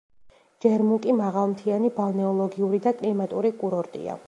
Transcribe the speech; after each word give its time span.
ჯერმუკი 0.63 1.13
მაღალმთიანი 1.19 1.93
ბალნეოლოგიური 1.99 2.83
და 2.89 2.97
კლიმატური 3.03 3.55
კურორტია. 3.63 4.19